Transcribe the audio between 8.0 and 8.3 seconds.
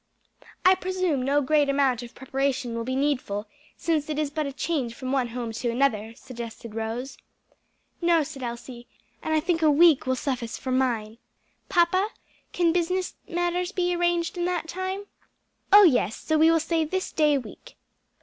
"No,"